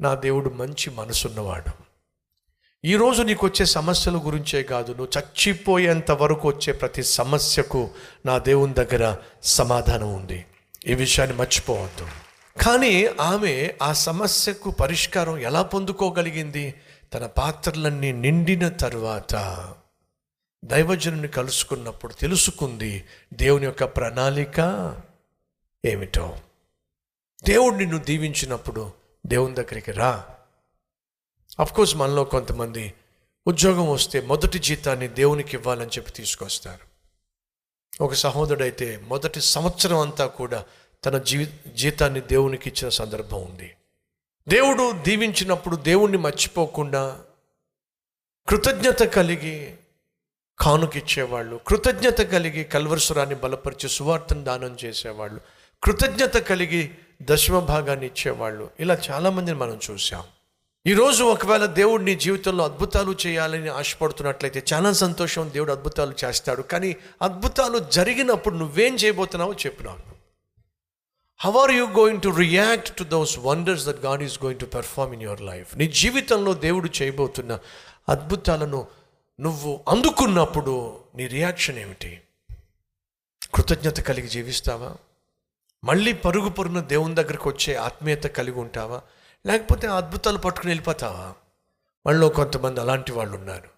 నా 0.00 0.14
దేవుడు 0.14 0.50
మంచి 0.50 0.90
మనసున్నవాడు. 0.90 1.70
ఈరోజు 2.84 3.22
నీకు 3.22 3.46
వచ్చే 3.46 3.66
సమస్యల 3.66 4.16
గురించే 4.16 4.62
కాదు 4.62 4.92
నువ్వు 4.92 5.20
చచ్చిపోయేంత 5.20 6.10
వరకు 6.10 6.48
వచ్చే 6.48 6.72
ప్రతి 6.72 7.02
సమస్యకు 7.02 7.90
నా 8.26 8.38
దేవుని 8.38 8.74
దగ్గర 8.74 9.16
సమాధానం 9.42 10.14
ఉంది. 10.14 10.46
ఈ 10.86 10.94
విషయాన్ని 10.94 11.36
మర్చిపోవద్దు. 11.36 12.08
కానీ 12.62 13.06
ఆమె 13.06 13.70
ఆ 13.82 13.92
సమస్యకు 13.92 14.70
పరిష్కారం 14.70 15.38
ఎలా 15.38 15.62
పొందుకోగలిగింది? 15.62 16.74
తన 17.14 17.26
పాత్రలన్నీ 17.26 18.12
నిండిన 18.12 18.68
తర్వాత 18.68 19.34
దైవజనుని 20.64 21.28
కలుసుకున్నప్పుడు 21.28 22.12
తెలుసుకుంది 22.12 23.04
దేవుని 23.34 23.64
యొక్క 23.64 23.84
ప్రణాళిక 23.84 24.60
ఏమిటో. 25.84 26.38
దేవుడు 27.44 27.74
నిన్ను 27.74 27.98
దీవించినప్పుడు 27.98 28.99
దేవుని 29.26 29.54
దగ్గరికి 29.54 29.92
రా. 29.92 30.28
అఫ్కోర్స్ 31.60 31.96
మనలో 31.96 32.24
కొంతమంది 32.24 32.94
ఉద్యోగం 33.46 33.90
వస్తే 33.90 34.20
మొదటి 34.20 34.58
జీతాన్ని 34.58 35.08
దేవునికి 35.08 35.56
ఇవ్వాలని 35.56 35.90
చెప్పి 35.90 36.12
తీసుకొస్తారు. 36.12 36.90
ఒక 38.04 38.14
సహోదరుడైతే 38.14 38.96
మొదటి 38.96 39.40
సంవత్సరం 39.40 39.98
అంతా 39.98 40.26
కూడా 40.26 40.64
తన 41.04 41.18
జీ 41.18 41.46
జీతాన్ని 41.74 42.20
దేవునికి 42.20 42.70
ఇచ్చిన 42.70 42.88
సందర్భం 42.88 43.42
ఉంది. 43.42 43.76
దేవుడు 44.48 44.92
దీవించినప్పుడు 44.92 45.76
దేవుణ్ణి 45.76 46.18
మర్చిపోకుండా 46.18 47.20
కృతజ్ఞత 48.48 49.02
కలిగి 49.02 49.76
కానుకిచ్చేవాళ్ళు 50.58 51.60
కృతజ్ఞత 51.66 52.20
కలిగి 52.20 52.64
కల్వరసురాన్ని 52.64 53.34
బలపరిచి 53.34 53.88
సువార్తను 53.88 54.44
దానం 54.44 54.76
చేసేవాళ్ళు 54.84 55.40
కృతజ్ఞత 55.82 56.36
కలిగి 56.36 56.90
దశమ 57.22 57.58
భాగాన్ని 57.58 58.06
ఇచ్చేవాళ్ళు. 58.06 58.70
ఇలా 58.80 58.98
చాలామందిని 59.10 59.58
మనం 59.58 59.80
చూసాం 59.90 60.24
ఈరోజు 60.86 61.24
ఒకవేళ 61.24 61.66
దేవుడు 61.66 62.02
నీ 62.02 62.14
జీవితంలో 62.14 62.64
అద్భుతాలు 62.64 63.16
చేయాలని 63.26 63.68
ఆశపడుతున్నట్లయితే 63.68 64.64
చాలా 64.72 64.92
సంతోషం 64.92 65.50
దేవుడు 65.54 65.72
అద్భుతాలు 65.72 66.14
చేస్తాడు. 66.24 66.62
కానీ 66.62 66.96
అద్భుతాలు 67.22 67.78
జరిగినప్పుడు 67.78 68.54
నువ్వేం 68.54 68.94
చేయబోతున్నావో 68.94 69.52
చెప్పు 69.52 69.82
నాకు. 69.82 70.10
How 71.38 71.62
are 71.62 71.70
you 71.70 71.86
going 71.86 72.20
to 72.20 72.28
react 72.28 72.96
to 72.96 73.04
those 73.04 73.38
wonders 73.38 73.86
that 73.86 74.00
God 74.00 74.22
is 74.22 74.42
going 74.44 74.60
to 74.60 74.66
perform 74.66 75.12
in 75.12 75.22
your 75.22 75.40
life 75.40 75.78
నీ 75.78 75.86
జీవితంలో 75.86 76.54
దేవుడు 76.54 76.90
చేయబోతున్న 77.02 77.58
అద్భుతాలను 78.08 78.86
నువ్వు 79.40 79.80
అందుకున్నప్పుడు 79.88 81.00
నీ 81.14 81.26
రియాక్షన్ 81.26 81.78
ఏమిటి? 81.78 82.20
కృతజ్ఞత 83.54 84.00
కలిగి 84.00 84.28
జీవిస్తావా? 84.28 84.94
మళ్ళీ 85.84 86.12
పరుగు 86.12 86.48
పరుగున 86.48 86.80
దేవుని 86.80 87.14
దగ్గరకు 87.14 87.50
వచ్చే 87.50 87.74
ఆత్మీయత 87.74 88.22
కలిగి 88.22 88.60
ఉంటావా? 88.60 89.00
లేకపోతే 89.46 89.86
అద్భుతాలు 89.86 90.38
పట్టుకుని 90.38 90.70
వెళ్ళిపోతావా? 90.70 91.34
వాళ్ళలో 92.06 92.28
కొంతమంది 92.28 92.80
అలాంటి 92.80 93.12
వాళ్ళు 93.12 93.36
ఉన్నారు. 93.36 93.68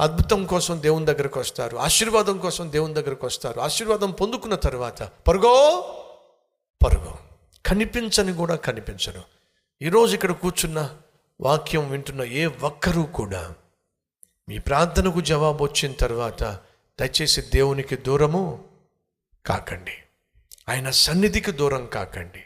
అద్భుతం 0.00 0.46
కోసం 0.46 0.82
దేవుని 0.82 1.06
దగ్గరకు 1.06 1.40
వస్తారు. 1.40 1.76
ఆశీర్వాదం 1.76 2.38
కోసం 2.38 2.72
దేవుని 2.72 2.94
దగ్గరకు 2.94 3.26
వస్తారు. 3.26 3.60
ఆశీర్వాదం 3.60 4.10
పొందుకున్న 4.10 4.54
తర్వాత 4.54 5.02
పరుగో? 5.02 5.80
పరుగు. 6.86 7.14
కనిపించని 7.66 8.32
కూడా 8.32 8.56
కనిపించరు. 8.56 9.22
ఈరోజు 9.82 10.14
ఇక్కడ 10.14 10.32
కూర్చున్న 10.32 10.96
వాక్యం 11.40 11.90
వింటున్న 11.90 12.22
ఏ 12.22 12.46
ఒక్కరూ 12.46 13.02
కూడా 13.02 13.54
మీ 14.48 14.58
ప్రార్థనకు 14.58 15.20
జవాబు 15.20 15.64
వచ్చిన 15.64 15.92
తర్వాత 15.92 16.42
దయచేసి 17.00 17.40
దేవునికి 17.40 17.96
దూరము 17.96 18.64
కాకండి. 19.46 19.92
ఆయన 20.68 20.90
సన్నిధికి 20.90 21.52
దూరం 21.52 21.86
కాకండి. 21.86 22.44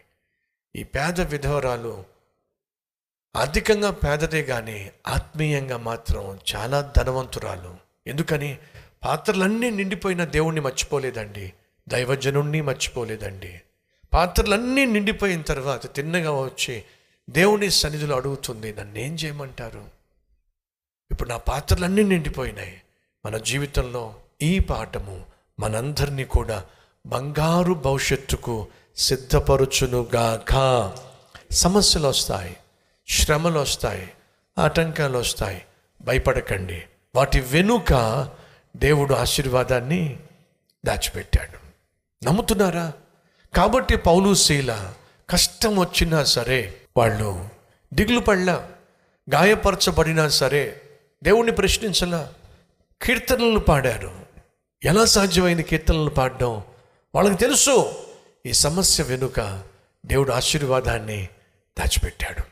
ఈ 0.76 0.82
పేద 0.82 1.20
విధవరాలు 1.20 2.04
ఆర్థికంగా 3.36 3.90
పేదదే 3.90 4.44
కానీ 4.44 4.90
ఆత్మీయంగా 5.08 5.76
మాత్రం 5.76 6.38
చాలా 6.54 6.92
ధనవంతురాలు. 6.96 7.76
ఎందుకని? 8.06 8.58
పాత్రలన్నీ 9.04 9.70
నిండిపోయిన 9.70 10.24
దేవుణ్ణి 10.24 10.60
మర్చిపోలేదండి. 10.60 11.52
దైవజనుణ్ణి 11.88 12.60
మర్చిపోలేదండి. 12.60 13.60
పాత్రలన్నీ 14.12 14.84
నిండిపోయిన 14.84 15.42
తర్వాత 15.42 15.94
తిన్నగా 15.94 16.32
వచ్చి 16.32 16.84
దేవుని 17.30 17.70
సన్నిధిలో 17.70 18.16
అడుగుతుంది 18.16 18.74
నన్ను 18.74 18.98
ఏం 18.98 19.14
చేయమంటారు? 19.14 19.90
ఇప్పుడు 21.10 21.28
నా 21.28 21.36
పాత్రలన్నీ 21.36 22.02
నిండిపోయినాయి. 22.02 22.82
మన 23.26 23.36
జీవితంలో 23.36 24.14
ఈ 24.42 24.58
పాఠము 24.58 25.26
మనందరినీ 25.60 26.24
కూడా 26.24 26.66
బంగారు 27.06 27.74
భవిష్యత్తుకు 27.74 28.66
సిద్ధపరుచునుగాక. 28.96 30.52
సమస్యలు 31.50 32.08
వస్తాయి 32.08 32.56
శ్రమలు 33.08 33.58
వస్తాయి 33.58 34.10
ఆటంకాలు 34.58 35.18
వస్తాయి. 35.18 35.62
భయపడకండి. 36.02 36.82
వాటి 37.14 37.40
వెనుక 37.40 38.28
దేవుడు 38.76 39.14
ఆశీర్వాదాన్ని 39.14 40.18
దాచిపెట్టాడు. 40.86 41.58
నమ్ముతున్నారా? 42.24 42.92
కాబట్టి 43.56 43.96
పౌలు 43.96 44.34
శీల 44.34 44.94
కష్టం 45.30 45.78
వచ్చినా 45.78 46.24
సరే 46.24 46.74
వాళ్ళు 46.96 47.48
దిగులు 47.94 48.20
పడలా 48.20 48.68
గాయపరచబడినా 49.34 50.28
సరే 50.28 50.80
దేవుణ్ణి 51.24 51.52
ప్రశ్నించలా. 51.52 52.32
కీర్తనలు 53.02 53.58
పాడారు. 53.58 54.12
ఎలా 54.84 55.04
సాధ్యమైన 55.04 55.60
కీర్తనలు 55.60 56.10
పాడడం? 56.10 56.62
వాళ్ళకి 57.14 57.36
తెలుసు 57.36 57.94
ఈ 58.46 58.52
సమస్య 58.52 59.04
వెనుక 59.04 59.62
దేవుడు 60.06 60.32
ఆశీర్వాదాన్ని 60.32 61.28
దాచిపెట్టాడు. 61.78 62.42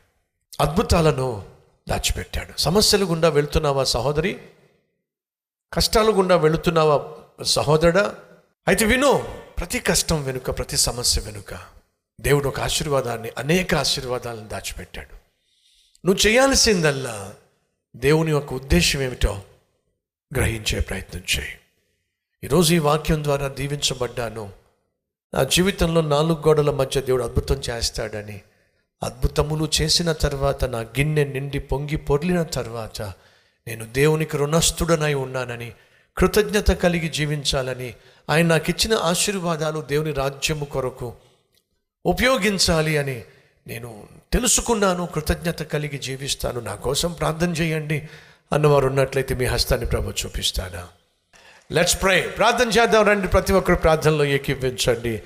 అద్భుతాలను 0.62 1.48
దాచిపెట్టాడు. 1.88 2.58
సమస్యల 2.58 3.04
గుండా 3.04 3.28
వెళుతున్నావా 3.28 3.84
సహోదరి? 3.84 4.40
కష్టాల 5.72 6.08
గుండా 6.10 6.36
వెళుతున్నావా 6.36 7.12
సహోదరుడా? 7.42 8.14
అయితే 8.68 8.84
విను 8.84 9.42
ప్రతి 9.58 9.78
కష్టం 9.78 10.24
వెనుక 10.24 10.58
ప్రతి 10.58 10.76
సమస్య 10.76 11.22
వెనుక 11.22 11.60
దేవుడు 12.20 12.48
ఒక 12.48 12.60
ఆశీర్వాదాన్ని 12.60 13.32
అనేక 13.38 13.74
ఆశీర్వాదాలను 13.74 14.48
దాచిపెట్టాడు. 14.48 15.14
నువ్వు 16.06 16.26
చేయాల్సిందల్లా 16.26 17.34
దేవుని 17.96 18.30
యొక్క 18.30 18.54
ఉద్దేశం 18.54 19.02
ఏమిటో 19.02 19.42
గ్రహించే 20.36 20.80
ప్రయత్నం 20.80 21.22
చేయి. 21.38 21.59
ఈరోజు 22.44 22.74
ఈ 22.74 22.78
వాక్యం 22.78 23.24
ద్వారా 23.24 23.48
దీవించబడ్డాను. 23.48 24.52
నా 25.34 25.44
జీవితంలో 25.44 26.00
నాలుగు 26.00 26.42
గోడల 26.46 26.70
మధ్య 26.70 27.00
దేవుడు 27.00 27.24
అద్భుతం 27.24 27.60
చేస్తాడని 27.70 28.40
అద్భుతములు 29.02 29.68
చేసిన 29.80 30.12
తర్వాత 30.12 30.64
నా 30.64 30.80
గిన్నె 30.80 31.24
నిండి 31.24 31.58
పొంగి 31.58 31.96
పొర్లిన 31.96 32.42
తర్వాత 32.42 33.02
నేను 33.66 33.84
దేవునికి 33.92 34.36
రుణస్థుడనై 34.36 35.14
ఉన్నానని 35.14 35.72
కృతజ్ఞత 36.16 36.70
కలిగి 36.70 37.08
జీవించాలని 37.08 37.94
ఆయన 38.30 38.46
నాకు 38.46 38.70
ఇచ్చిన 38.70 38.94
ఆశీర్వాదాలు 38.94 39.80
దేవుని 39.80 40.12
రాజ్యము 40.12 40.64
కొరకు 40.64 41.12
ఉపయోగించాలి 42.06 42.98
అని 42.98 43.22
నేను 43.66 44.08
తెలుసుకున్నాను 44.32 45.06
కృతజ్ఞత 45.06 45.62
కలిగి 45.62 45.98
జీవిస్తాను. 45.98 46.60
నా 46.60 46.74
కోసం 46.74 47.12
ప్రార్థన 47.12 47.50
చేయండి. 47.50 48.08
అన్నవారు 48.52 48.86
ఉన్నట్లయితే 48.86 49.34
మీ 49.34 49.44
హస్తాన్ని 49.44 49.86
ప్రభు 49.86 50.10
చూపిస్తానా 50.10 50.88
లెట్స్ 51.72 52.02
ప్రే 52.02 52.20
ప్రార్థన 52.20 52.68
చేద్దాం 52.68 53.08
రండి. 53.08 53.28
ప్రతి 53.28 53.52
ఒక్కరు 53.52 53.76
ప్రార్థనలో 53.76 54.24
ఏకీవించండి 54.24 55.22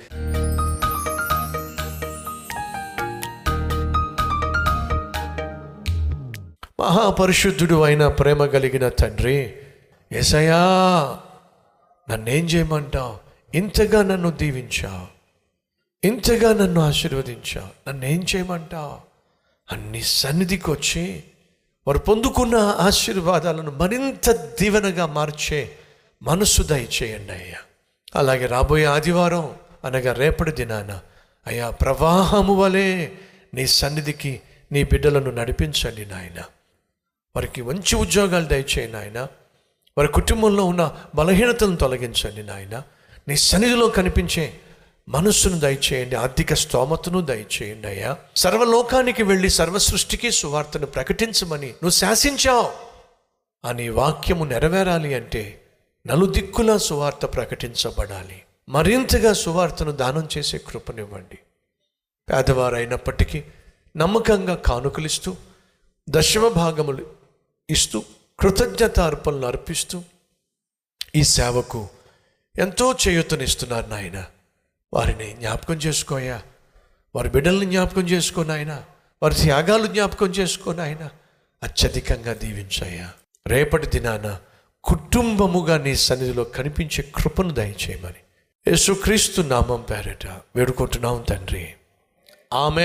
మహాపరిశుద్ధుడు 6.79 7.81
అయిన 7.81 8.07
ప్రేమ 8.07 8.45
కలిగిన 8.45 8.89
తండ్రి 8.89 9.53
ఎసయా 10.11 10.61
నన్నేం 12.11 12.45
చేయమంటావు? 12.45 13.17
ఇంతగా 13.57 14.03
నన్ను 14.03 14.31
దీవించావు. 14.31 15.07
ఇంతగా 16.07 16.53
నన్ను 16.53 16.81
ఆశీర్వదించావు. 16.81 17.89
నన్నేం 17.89 18.25
చేయమంటావు? 18.35 18.97
అన్ని 19.71 20.01
సన్నిధికి 20.01 20.71
వచ్చి 20.71 21.23
వారు 21.87 21.99
పొందుకున్న 21.99 22.55
ఆశీర్వాదాలను 22.55 23.71
మరింత 23.71 24.31
దీవెనగా 24.31 25.05
మార్చే 25.05 25.71
మనస్సు 26.25 26.61
దయచేయండి 26.63 27.31
అయ్యా. 27.31 27.57
అలాగే 28.15 28.45
రాబోయే 28.45 28.85
ఆదివారం 28.85 29.55
అనగా 29.85 30.13
రేపటి 30.13 30.51
దినాన 30.51 30.99
అయ్యా 31.47 31.69
ప్రవాహము 31.69 32.55
వలె 32.55 33.09
నీ 33.53 33.67
సన్నిధికి 33.67 34.41
నీ 34.71 34.83
బిడ్డలను 34.83 35.31
నడిపించండి 35.31 36.05
నాయన. 36.05 36.43
వారికి 37.35 37.61
మంచి 37.61 37.95
ఉద్యోగాలు 37.95 38.45
దయచేయండి 38.45 38.91
నాయన. 38.91 39.27
వారి 39.97 40.07
కుటుంబంలో 40.07 40.65
ఉన్న 40.65 40.97
బలహీనతలను 41.15 41.75
తొలగించండి 41.75 42.43
నాయన. 42.43 42.83
నీ 43.27 43.35
సన్నిధిలో 43.35 43.89
కనిపించే 43.89 44.59
మనస్సును 45.09 45.59
దయచేయండి 45.59 46.15
ఆర్థిక 46.15 46.53
స్తోమతను 46.53 47.21
దయచేయండి 47.21 47.87
అయ్యా. 47.87 48.17
సర్వలోకానికి 48.35 49.23
వెళ్ళి 49.23 49.49
సర్వ 49.49 49.77
సృష్టికి 49.77 50.31
సువార్తను 50.31 50.85
ప్రకటించమని 50.85 51.67
నువ్వు 51.67 51.89
శాసించావు. 51.89 52.71
అని 53.67 53.89
వాక్యము 53.89 54.45
నెరవేరాలి 54.45 55.13
అంటే 55.13 55.61
నలుదిక్కులా 56.07 56.77
సువార్త 56.77 57.25
ప్రకటించబడాలి. 57.25 58.43
మరింతగా 58.69 59.33
సువార్తను 59.33 59.91
దానం 59.91 60.29
చేసే 60.37 60.57
కృపనివ్వండి. 60.57 61.37
పేదవారైనప్పటికీ 62.29 63.43
నమ్మకంగా 63.97 64.55
కానుకలిస్తూ 64.55 65.35
దశమ 66.09 66.47
భాగములు 66.47 67.13
ఇస్తూ 67.69 68.03
కృతజ్ఞత 68.39 68.99
అర్పణలు 68.99 69.45
అర్పిస్తూ 69.45 70.03
ఈ 71.15 71.23
సేవకు 71.23 71.87
ఎంతో 72.59 72.95
చేయూతనిస్తున్నారు 73.07 73.87
నాయన. 73.87 74.25
వారిని 74.93 75.33
జ్ఞాపకం 75.33 75.73
చేసుకోయా 75.73 76.41
వారి 77.15 77.29
బిడ్డల్ని 77.29 77.65
జ్ఞాపకం 77.65 78.01
చేసుకో 78.01 78.43
నాయన. 78.43 78.85
వారి 79.23 79.35
త్యాగాలు 79.35 79.87
జ్ఞాపకం 79.87 80.27
చేసుకో 80.27 80.73
నాయన. 80.73 81.09
అత్యధికంగా 81.63 82.33
దీవించాయా 82.33 83.13
రేపటి 83.47 83.87
దినాన 83.87 84.39
కుటుంబముగా 84.85 85.77
నీ 85.77 85.95
సన్నిధిలో 85.95 86.43
కనిపించే 86.43 87.11
కృపను 87.15 87.49
దయచేయమని. 87.49 88.21
యేసుక్రీస్తు 88.67 89.41
నామం 89.41 89.85
పేరట 89.89 90.27
వేడుకుంటున్నాం 90.55 91.25
తండ్రి. 91.29 91.73
ఆమె 92.53 92.83